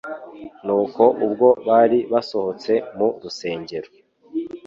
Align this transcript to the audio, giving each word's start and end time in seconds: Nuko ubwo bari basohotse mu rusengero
Nuko 0.65 1.03
ubwo 1.25 1.47
bari 1.67 1.99
basohotse 2.11 2.71
mu 2.97 3.07
rusengero 3.21 3.89